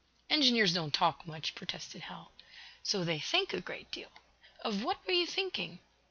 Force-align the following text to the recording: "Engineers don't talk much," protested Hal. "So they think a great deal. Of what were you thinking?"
"Engineers 0.31 0.73
don't 0.73 0.91
talk 0.91 1.27
much," 1.27 1.53
protested 1.53 2.01
Hal. 2.01 2.31
"So 2.81 3.03
they 3.03 3.19
think 3.19 3.53
a 3.53 3.61
great 3.61 3.91
deal. 3.91 4.09
Of 4.61 4.83
what 4.83 5.05
were 5.05 5.13
you 5.13 5.27
thinking?" 5.27 5.77